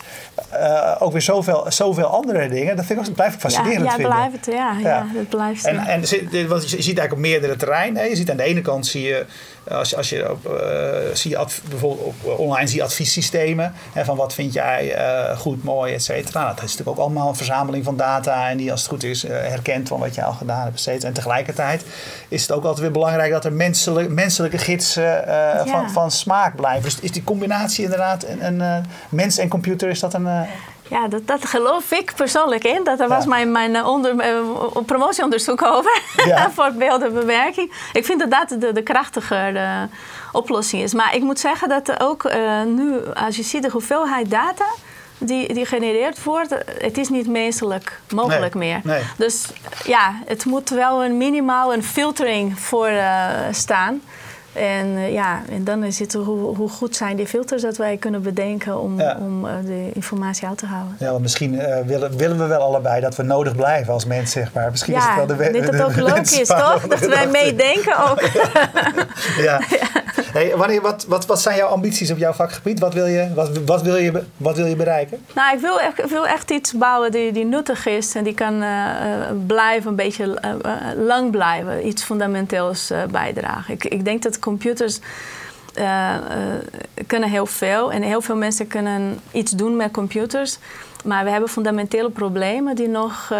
[0.53, 2.77] uh, ook weer zoveel, zoveel andere dingen.
[2.77, 4.13] Dat vind ik, blijf ik fascinerend ja, ja, vinden.
[4.13, 4.89] Blijft, ja, ja.
[4.89, 5.65] ja, dat blijft.
[5.65, 6.01] En, en,
[6.49, 8.09] want je ziet eigenlijk op meerdere terreinen.
[8.09, 9.25] Je ziet aan de ene kant zie je
[9.69, 13.73] als, als je op, uh, zie je bijvoorbeeld op, online zie je adviessystemen.
[13.93, 14.97] Hè, van wat vind jij
[15.37, 16.41] goed, mooi, et cetera.
[16.41, 18.51] Nou, dat is natuurlijk ook allemaal een verzameling van data.
[18.51, 21.09] En die als het goed is herkent van wat je al gedaan hebt, et cetera.
[21.09, 21.85] En tegelijkertijd
[22.29, 25.67] is het ook altijd weer belangrijk dat er menselijk, menselijke gidsen ja.
[25.67, 26.83] van, van smaak blijven.
[26.83, 30.47] Dus is die combinatie inderdaad een, een mens en computer, is dat een...
[30.91, 32.85] Ja, dat, dat geloof ik persoonlijk in.
[32.85, 34.15] Dat was mijn, mijn onder,
[34.87, 36.01] promotieonderzoek over.
[36.27, 36.51] Ja.
[36.57, 37.73] voor beeldenbewerking.
[37.93, 39.87] Ik vind dat dat de, de krachtiger de
[40.33, 40.95] oplossing is.
[40.95, 44.67] Maar ik moet zeggen dat er ook uh, nu, als je ziet de hoeveelheid data
[45.19, 48.81] die, die genereerd wordt, het is niet menselijk mogelijk meer.
[48.85, 49.03] Nee.
[49.17, 49.47] Dus
[49.85, 54.01] ja, het moet wel een minimaal een filtering voor uh, staan.
[54.53, 57.97] En uh, ja, en dan is het hoe, hoe, goed zijn die filters dat wij
[57.97, 60.97] kunnen bedenken om, om uh, de informatie uit te houden.
[60.99, 64.31] Ja, want misschien uh, willen, willen we wel allebei dat we nodig blijven als mens,
[64.31, 64.71] zeg maar.
[64.71, 66.87] Misschien ja, is het wel de dit het ook logisch, toch?
[66.87, 68.21] Dat wij meedenken ook.
[69.47, 69.61] ja.
[70.57, 72.79] Wanneer, wat, wat, wat zijn jouw ambities op jouw vakgebied?
[72.79, 75.19] Wat wil je, wat, wat wil je, wat wil je bereiken?
[75.35, 78.65] Nou, ik wil echt, wil echt iets bouwen die, die nuttig is en die kan
[79.47, 80.41] blijven, een beetje
[80.97, 81.87] lang blijven.
[81.87, 83.75] Iets fundamenteels bijdragen.
[83.75, 85.01] Ik, ik denk dat computers
[87.07, 87.93] kunnen heel veel.
[87.93, 90.59] En heel veel mensen kunnen iets doen met computers.
[91.05, 93.33] Maar we hebben fundamentele problemen die nog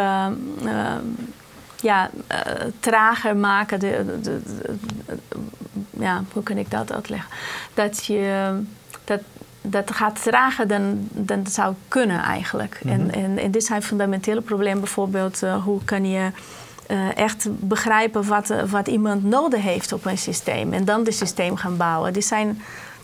[1.83, 2.11] uh, ja,
[2.81, 3.81] trager maken.
[3.81, 4.41] De, de,
[5.91, 7.31] ja, hoe kan ik dat uitleggen?
[7.75, 8.53] Dat je.
[9.05, 9.21] Dat,
[9.63, 12.81] dat gaat trager dan, dan het zou kunnen eigenlijk.
[12.85, 13.11] en, mhm.
[13.11, 14.81] en, en dit zijn fundamentele problemen.
[14.81, 16.31] Bijvoorbeeld, hoe kan je
[16.91, 20.73] uh, echt begrijpen wat, wat iemand nodig heeft op een systeem.
[20.73, 22.15] En dan het systeem gaan bouwen.
[22.15, 22.49] Er zijn,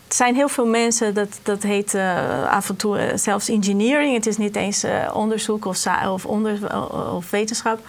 [0.07, 4.15] er zijn heel veel mensen, dat, dat heet uh, af en toe zelfs engineering.
[4.15, 6.79] Het is niet eens onderzoek of, of, onder,
[7.13, 7.79] of wetenschap.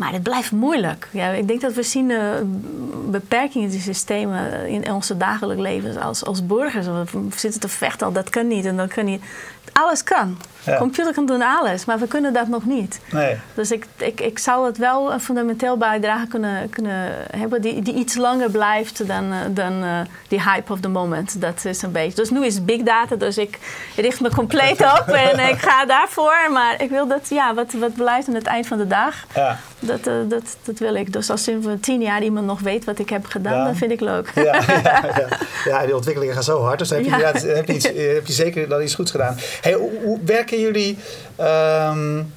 [0.00, 1.08] Maar het blijft moeilijk.
[1.10, 2.20] Ja, ik denk dat we zien uh,
[3.10, 6.86] beperkingen in die systemen in onze dagelijks leven als, als burgers.
[6.86, 9.22] We zitten te vechten dat kan niet en dat kan niet.
[9.72, 10.38] Alles kan.
[10.78, 13.00] Computer kan doen alles, maar we kunnen dat nog niet.
[13.10, 13.36] Nee.
[13.54, 17.94] Dus ik, ik, ik zou het wel een fundamenteel bijdrage kunnen, kunnen hebben die, die
[17.94, 21.40] iets langer blijft dan, uh, dan uh, die hype of the moment.
[21.40, 22.14] Dat is een beetje.
[22.14, 23.58] Dus nu is het big data, dus ik
[23.96, 26.48] richt me compleet op en ik ga daarvoor.
[26.52, 29.58] Maar ik wil dat, ja, wat, wat blijft aan het eind van de dag, ja.
[29.78, 31.12] dat, uh, dat, dat wil ik.
[31.12, 33.64] Dus als in tien jaar iemand nog weet wat ik heb gedaan, ja.
[33.64, 34.32] dan vind ik leuk.
[34.34, 35.28] Ja, ja, ja.
[35.70, 38.32] ja, die ontwikkelingen gaan zo hard, dus dan heb je, heb je, iets, heb je
[38.32, 39.36] zeker dat iets goeds gedaan.
[39.60, 40.98] Hey, hoe, werken jullie
[41.40, 42.32] um,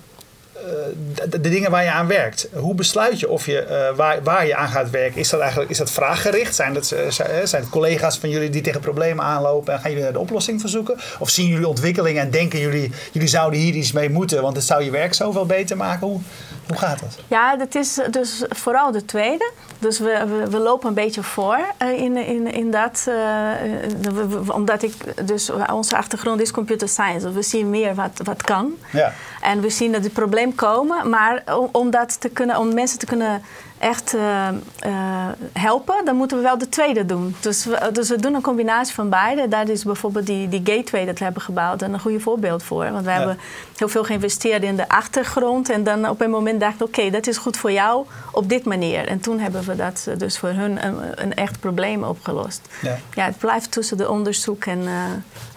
[1.14, 2.48] de, de, dingen waar je aan werkt.
[2.54, 5.20] Hoe besluit je of je, uh, waar, waar je aan gaat werken?
[5.20, 6.56] Is dat eigenlijk is dat vraaggericht?
[6.56, 10.14] Zijn, dat, zijn het collega's van jullie die tegen problemen aanlopen en gaan jullie naar
[10.14, 10.98] de oplossing verzoeken?
[11.20, 14.66] Of zien jullie ontwikkelingen en denken jullie, jullie zouden hier iets mee moeten, want het
[14.66, 16.08] zou je werk zoveel beter maken?
[16.08, 16.20] Hoe,
[16.68, 17.18] hoe gaat dat?
[17.28, 19.52] Ja, dat is dus vooral de tweede.
[19.80, 23.06] Dus we, we, we lopen een beetje voor in, in, in dat.
[23.08, 24.94] Uh, omdat ik,
[25.28, 27.26] dus onze achtergrond is computer science.
[27.26, 28.74] Dus we zien meer wat, wat kan.
[28.92, 29.14] Ja.
[29.42, 31.10] En we zien dat het probleem komen.
[31.10, 33.42] Maar om, om dat te kunnen, om mensen te kunnen
[33.84, 34.48] echt uh,
[34.86, 37.36] uh, helpen, dan moeten we wel de tweede doen.
[37.40, 39.48] Dus we, dus we doen een combinatie van beide.
[39.48, 42.92] Daar is bijvoorbeeld die, die gateway dat we hebben gebouwd een goede voorbeeld voor.
[42.92, 43.38] Want we hebben
[43.76, 45.70] heel veel geïnvesteerd in de achtergrond.
[45.70, 48.66] En dan op een moment dachten we, oké, dat is goed voor jou op dit
[48.66, 49.08] manier.
[49.08, 52.62] En toen hebben we dat eh, dus voor hun een, een echt probleem opgelost.
[52.82, 52.98] Ja.
[53.14, 55.04] ja, het blijft tussen de onderzoek en, uh,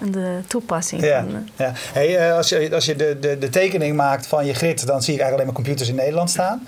[0.01, 1.03] en de toepassing.
[1.03, 1.25] Ja.
[1.57, 1.73] Ja.
[1.93, 5.15] Hey, als je, als je de, de, de tekening maakt van je grid, dan zie
[5.15, 6.67] ik eigenlijk alleen maar computers in Nederland staan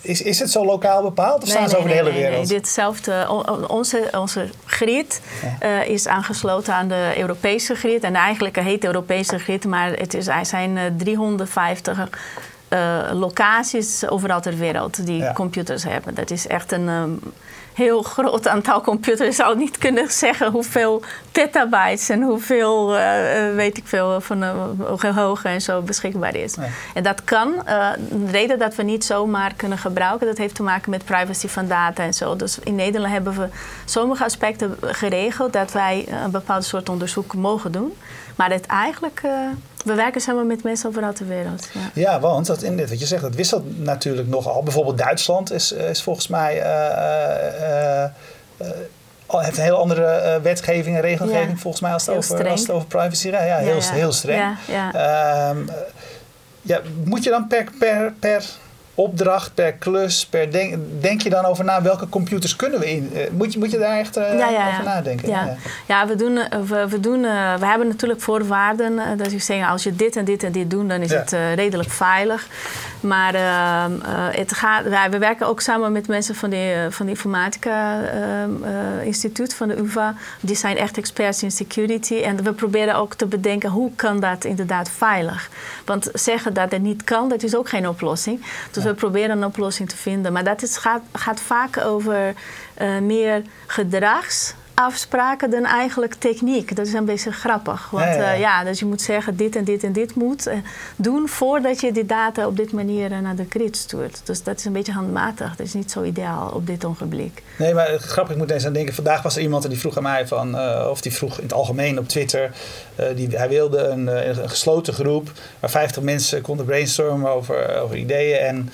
[0.00, 2.36] is, is het zo lokaal bepaald of staan ze over de hele wereld?
[2.36, 3.44] Nee, ditzelfde.
[3.68, 5.20] Onze, onze grid
[5.62, 8.02] uh, is aangesloten aan de Europese grid.
[8.02, 12.08] En eigenlijk heet Europese grid, maar het is, er zijn 350
[12.68, 16.14] uh, locaties overal ter wereld die computers hebben.
[16.14, 17.20] Dat is echt een um,
[17.76, 19.28] heel groot aantal computers.
[19.28, 24.52] Ik zou niet kunnen zeggen hoeveel petabytes en hoeveel, uh, weet ik veel, van uh,
[24.96, 26.54] geheugen en zo beschikbaar is.
[26.94, 27.54] En dat kan.
[28.10, 31.68] de reden dat we niet zomaar kunnen gebruiken, dat heeft te maken met privacy van
[31.68, 32.36] data en zo.
[32.36, 33.48] Dus in Nederland hebben we
[33.84, 37.96] sommige aspecten geregeld dat wij een bepaald soort onderzoek mogen doen.
[38.36, 39.22] Maar het eigenlijk
[39.86, 41.68] we werken samen met mensen overal ter wereld.
[41.72, 44.62] Ja, ja want dat, in dit, wat je zegt, dat wisselt natuurlijk nogal.
[44.62, 46.56] Bijvoorbeeld Duitsland is, is volgens mij.
[46.56, 47.65] Uh, uh,
[49.58, 53.30] een heel andere wetgeving en regelgeving volgens mij als het, over, als het over privacy
[53.30, 53.46] gaat.
[53.46, 54.56] Ja, heel, heel streng.
[54.66, 55.58] Ja, ehm,
[56.62, 58.44] ja, moet je dan per, per, per
[58.96, 63.10] opdracht, per klus, per denk, denk je dan over na welke computers kunnen we in?
[63.14, 65.28] Eh, moet, je, moet je daar echt uh, over nadenken?
[65.28, 66.06] Ja, ja.
[66.06, 67.20] we, doen, eh, we, we, doen,
[67.58, 69.18] we hebben natuurlijk voorwaarden.
[69.18, 71.90] dat is zeggen, als je dit en dit en dit doet, dan is het redelijk
[71.90, 72.46] veilig.
[73.00, 73.92] Maar ehm,
[74.36, 79.54] het gaat, we werken ook samen met mensen van de, van de Informatica ehm, Instituut,
[79.54, 80.14] van de UvA.
[80.40, 82.14] Die zijn echt experts in security.
[82.14, 85.50] En we proberen ook te bedenken hoe kan dat inderdaad veilig.
[85.84, 88.44] Want zeggen dat het niet kan, dat is ook geen oplossing.
[88.70, 90.32] Dus we proberen een oplossing te vinden.
[90.32, 92.34] Maar dat is, gaat, gaat vaak over
[92.82, 96.76] uh, meer gedrags afspraken dan eigenlijk techniek.
[96.76, 97.90] Dat is een beetje grappig.
[97.90, 98.60] Want ja, ja.
[98.60, 100.54] Uh, dus je moet zeggen, dit en dit en dit moet uh,
[100.96, 104.20] doen voordat je die data op dit manier uh, naar de grid stuurt.
[104.24, 105.56] Dus dat is een beetje handmatig.
[105.56, 107.42] Dat is niet zo ideaal op dit ogenblik.
[107.58, 108.94] Nee, maar grappig, ik moet eens aan denken.
[108.94, 110.58] Vandaag was er iemand die vroeg aan mij van,
[110.88, 112.50] of die vroeg in het algemeen op Twitter.
[113.14, 118.38] die, hij wilde een, een, gesloten groep waar 50 mensen konden brainstormen over, over ideeën.
[118.38, 118.70] En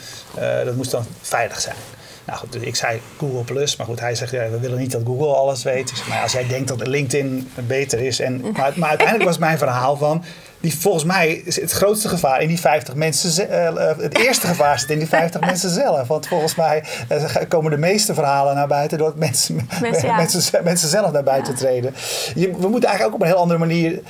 [0.65, 1.77] dat moest dan veilig zijn.
[2.25, 4.93] Nou goed, dus ik zei Google Plus, maar goed, hij zegt ja, we willen niet
[4.93, 5.91] dat Google alles weet.
[5.91, 8.21] Ik zeg, maar als jij denkt dat LinkedIn beter is.
[8.21, 10.25] En, maar, maar uiteindelijk was mijn verhaal van,
[10.61, 13.51] die, volgens mij is het grootste gevaar in die 50 mensen.
[13.51, 16.09] Uh, het eerste gevaar zit in die 50 mensen zelf.
[16.09, 20.89] Want volgens mij uh, komen de meeste verhalen naar buiten door mensen, mensen, mensen, mensen,
[20.89, 21.95] zelf naar buiten treden.
[22.35, 24.01] Je, we moeten eigenlijk ook op een heel andere manier.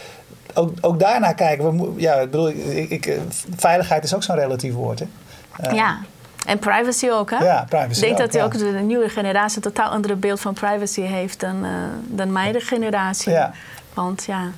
[0.54, 1.76] Ook, ook daarnaar kijken.
[1.76, 3.18] We, ja, ik bedoel, ik, ik,
[3.56, 4.98] veiligheid is ook zo'n relatief woord.
[4.98, 5.70] Hè?
[5.70, 6.00] ja.
[6.46, 7.44] En privacy ook, hè?
[7.44, 11.00] Ja, privacy Ik denk dat ook de nieuwe generatie een totaal andere beeld van privacy
[11.00, 11.70] heeft dan, uh,
[12.06, 13.32] dan mijn generatie.
[13.32, 13.52] Ja.
[13.94, 14.50] Want ja...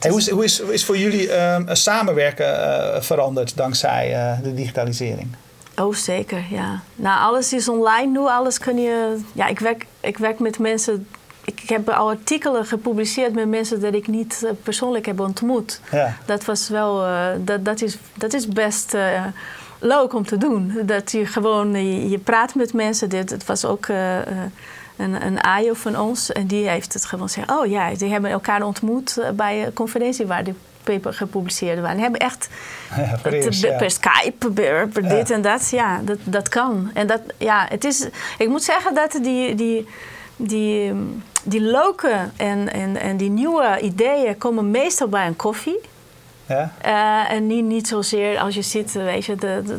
[0.00, 4.54] Hey, hoe, is, hoe, is, is voor jullie uh, samenwerken uh, veranderd dankzij uh, de
[4.54, 5.36] digitalisering?
[5.76, 6.80] Oh, zeker, ja.
[6.96, 8.18] Nou, alles is online nu.
[8.18, 9.20] Alles kun je...
[9.32, 11.06] Ja, ik werk, ik werk met mensen...
[11.44, 15.80] Ik, heb al artikelen gepubliceerd met mensen dat ik niet persoonlijk heb ontmoet.
[15.90, 16.16] Ja.
[16.24, 17.04] Dat was wel...
[17.38, 18.94] dat, dat, is, dat is best
[19.80, 20.80] leuk om te doen.
[20.82, 23.08] Dat je gewoon, je, praat met mensen.
[23.08, 24.16] Dit, het was ook uh,
[24.96, 26.32] een, een AIO van ons.
[26.32, 27.50] En die heeft het gewoon gezegd.
[27.50, 31.94] Oh ja, die hebben elkaar ontmoet eh, bij een conferentie waar die paper gepubliceerd waren.
[31.94, 32.48] Die hebben echt
[32.96, 35.70] ja, per, Skype, per, dit en dat.
[35.70, 36.90] Ja, dat, dat kan.
[36.94, 38.08] En dat, ja, het is...
[38.38, 39.54] Ik moet zeggen dat die...
[39.54, 39.86] die
[40.42, 40.92] die,
[41.42, 45.78] die leuke en, en, en die nieuwe ideeën komen meestal bij een koffie.
[46.50, 46.72] Ja?
[46.86, 49.78] Uh, en niet, niet zozeer als je zit, weet je, de, de,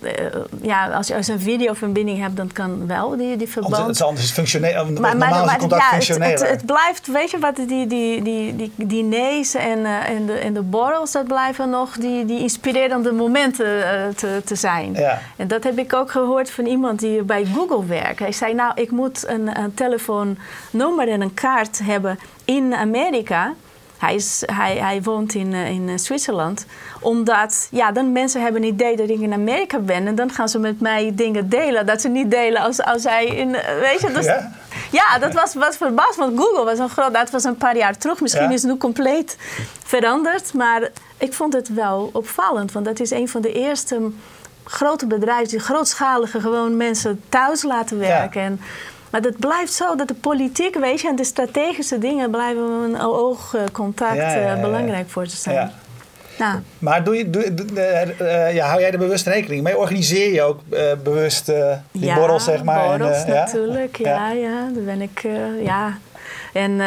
[0.00, 3.76] de, ja, als je als een videoverbinding hebt, dan kan wel die, die verband.
[3.76, 6.30] Het is anders functioneel, maar, normaal maar, contact ja, functioneel.
[6.30, 10.26] Het, het, het, blijft, weet je wat, die, die, die, die diners en, uh, en,
[10.26, 13.84] de, en de borrels, dat blijven nog die, die inspirerende momenten uh,
[14.16, 14.94] te, te zijn.
[14.94, 15.18] Ja.
[15.36, 18.18] En dat heb ik ook gehoord van iemand die bij Google werkt.
[18.18, 23.52] Hij zei, nou, ik moet een, een telefoonnummer en een kaart hebben in Amerika
[24.02, 26.66] hij, is, hij, hij woont in, uh, in Zwitserland.
[27.00, 30.06] Omdat, ja, dan mensen hebben een idee dat ik in Amerika ben.
[30.06, 31.86] En dan gaan ze met mij dingen delen.
[31.86, 34.10] Dat ze niet delen als, als hij in, uh, weet je.
[34.12, 34.52] Dus, ja?
[34.90, 35.18] ja?
[35.18, 36.16] dat was wat verbaasd.
[36.16, 38.20] Want Google was een groot, dat was een paar jaar terug.
[38.20, 39.36] Misschien is het nu compleet
[39.84, 40.54] veranderd.
[40.54, 42.72] Maar ik vond het wel opvallend.
[42.72, 44.10] Want dat is een van de eerste
[44.64, 48.42] grote bedrijven die grootschalige gewoon mensen thuis laten werken.
[48.42, 48.60] En
[49.12, 53.00] maar het blijft zo dat de politiek, weet je, en de strategische dingen blijven een
[53.00, 55.72] oogcontact ja, belangrijk voor te zijn.
[56.38, 56.58] Nou.
[56.78, 57.52] Maar doe je, doe,
[58.20, 59.78] uh, ja, hou jij er bewust rekening mee?
[59.78, 62.98] Organiseer je ook uh, bewust uh, die ja, borrels, zeg maar?
[62.98, 64.30] borrels en, natuurlijk, ja.
[64.30, 64.68] ja, ja.
[64.74, 65.26] Daar ben ik,
[65.62, 65.98] ja.
[66.52, 66.80] En,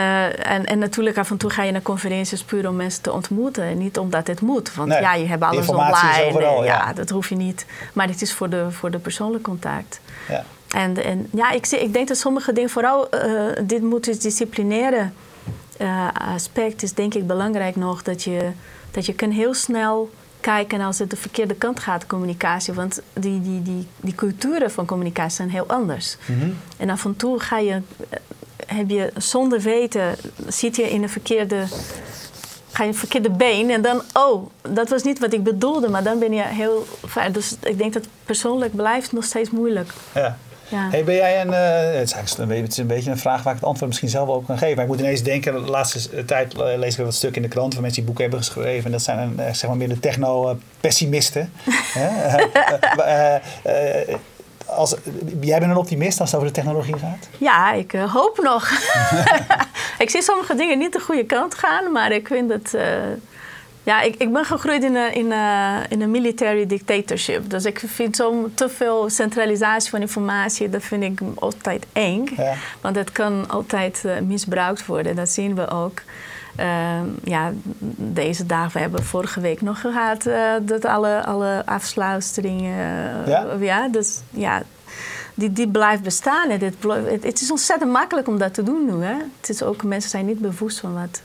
[0.44, 3.64] en, en natuurlijk af en toe ga je naar conferenties puur om mensen te ontmoeten.
[3.64, 4.76] En niet omdat het moet.
[4.76, 6.26] Want ja, je hebt alles online.
[6.26, 6.94] Overal, ja.
[6.94, 7.66] dat hoef je niet.
[7.94, 10.00] Maar het is voor de, voor de persoonlijke contact.
[10.30, 10.44] Ja.
[10.70, 15.10] En, en ja, ik, ik denk dat sommige dingen, vooral uh, dit multidisciplinaire
[15.82, 18.52] uh, aspect, is denk ik belangrijk nog dat je,
[18.92, 22.74] dat je kan heel snel kijken als het de verkeerde kant gaat, communicatie.
[22.74, 26.18] Want die, die, die, die culturen van communicatie zijn heel anders.
[26.26, 26.50] Mhm.
[26.78, 28.20] En af en toe ga je, eh,
[28.68, 30.16] heb je zonder weten,
[30.48, 31.66] zit je in een verkeerde
[32.76, 36.04] ga je een verkeerde been en dan, oh, dat was niet wat ik bedoelde, maar
[36.04, 37.32] dan ben je heel ver.
[37.32, 39.90] Dus ik denk dat persoonlijk blijft nog steeds moeilijk.
[40.14, 40.38] Ja.
[40.68, 40.90] Ja.
[40.90, 43.54] Hey, ben jij een, uh, het, is een, het is een beetje een vraag waar
[43.54, 44.76] ik het antwoord misschien zelf ook kan geven.
[44.76, 47.74] Maar ik moet ineens denken, de laatste tijd lees ik wat stukken in de krant
[47.74, 48.86] van mensen die boeken hebben geschreven.
[48.86, 51.54] En dat zijn een, eh, zeg maar meer de techno-pessimisten.
[54.66, 54.96] als,
[55.40, 57.28] jij bent een optimist als het over de technologie gaat?
[57.38, 58.72] Ja, ik uh, hoop nog.
[60.04, 62.74] ik zie sommige dingen niet de goede kant gaan, maar ik vind het.
[62.74, 62.82] Uh,
[63.86, 67.50] ja, ik, ik ben gegroeid in een, in, een, in een military dictatorship.
[67.50, 72.26] Dus ik vind zo te veel centralisatie van informatie, dat vind ik altijd eng.
[72.38, 72.54] Ja.
[72.82, 76.02] Want het kan altijd uh, misbruikt worden, dat zien we ook.
[76.60, 77.52] Uh, ja,
[77.98, 83.28] deze dagen, we hebben vorige week nog gehad uh, dat alle, alle afsluiteringen.
[83.28, 83.48] ja?
[83.60, 84.62] ja, dus ja,
[85.34, 86.50] die, die blijft bestaan.
[86.50, 86.76] Het,
[87.22, 89.06] het, is ontzettend makkelijk om dat te doen nu.
[89.06, 89.16] Hè?
[89.40, 91.22] Het is ook, mensen zijn niet bewust van wat.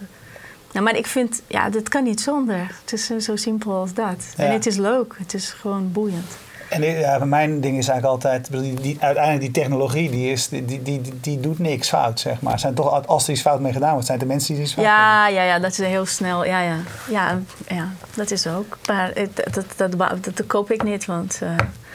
[0.73, 2.59] Nou, maar ik vind, ja, dat kan niet zonder.
[2.81, 4.35] Het is zo simpel als dat.
[4.37, 6.37] En het is leuk, het is gewoon boeiend.
[6.71, 10.65] En ja, mijn ding is eigenlijk altijd, die, die, uiteindelijk die technologie, die, is, die,
[10.65, 12.59] die, die, die doet niks fout, zeg maar.
[12.59, 14.85] Zijn toch, als er iets fout mee gedaan wordt, zijn de mensen die iets fout
[14.85, 16.45] ja, Ja, ja, dat is heel snel.
[16.45, 16.77] Ja, ja.
[17.09, 18.79] Ja, ja dat is ook.
[18.87, 21.41] Maar dat, dat, dat, dat, koop ik niet, want...
[21.43, 21.51] Uh,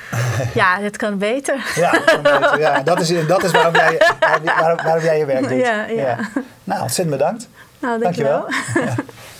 [0.53, 1.71] ja, het kan beter.
[1.75, 2.81] Ja, beter, ja.
[2.81, 4.01] Dat, is, dat is waarom jij,
[4.43, 5.59] waarom, waarom jij je werk doet.
[5.59, 6.17] Ja, ja.
[6.63, 7.49] Nou, ontzettend bedankt.
[7.79, 8.45] Nou, dankjewel.
[8.49, 8.95] dankjewel.